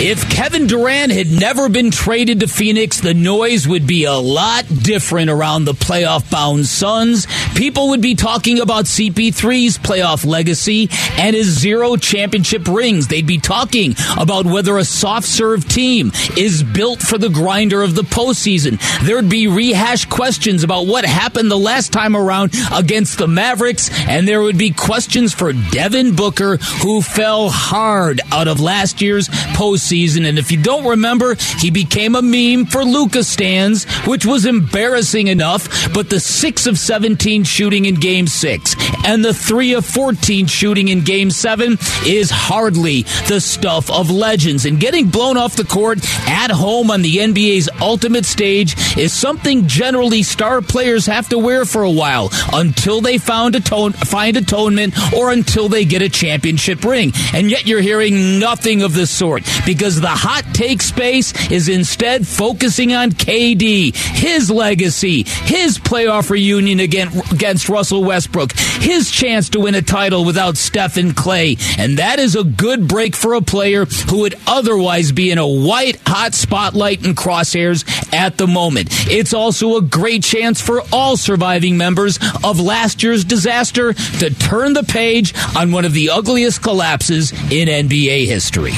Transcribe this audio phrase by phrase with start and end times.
[0.00, 4.64] If Kevin Durant had never been traded to Phoenix, the noise would be a lot
[4.68, 7.26] different around the playoff bound Suns.
[7.56, 10.88] People would be talking about CP3's playoff legacy
[11.18, 13.08] and his zero championship rings.
[13.08, 17.96] They'd be talking about whether a soft serve team is built for the grinder of
[17.96, 18.80] the postseason.
[19.04, 24.28] There'd be rehashed questions about what happened the last time around against the Mavericks, and
[24.28, 29.87] there would be questions for Devin Booker, who fell hard out of last year's postseason
[29.88, 30.24] season.
[30.24, 35.28] And if you don't remember, he became a meme for Luka stands, which was embarrassing
[35.28, 35.92] enough.
[35.92, 40.88] But the 6 of 17 shooting in game 6 and the 3 of 14 shooting
[40.88, 44.66] in game 7 is hardly the stuff of legends.
[44.66, 45.98] And getting blown off the court
[46.28, 51.64] at home on the NBA's ultimate stage is something generally star players have to wear
[51.64, 56.84] for a while until they found atone- find atonement or until they get a championship
[56.84, 57.12] ring.
[57.32, 61.68] And yet you're hearing nothing of the sort because because the hot take space is
[61.68, 69.60] instead focusing on KD, his legacy, his playoff reunion against Russell Westbrook, his chance to
[69.60, 71.56] win a title without Steph and Klay.
[71.78, 75.46] And that is a good break for a player who would otherwise be in a
[75.46, 78.88] white hot spotlight and crosshairs at the moment.
[79.08, 84.72] It's also a great chance for all surviving members of last year's disaster to turn
[84.72, 88.72] the page on one of the ugliest collapses in NBA history.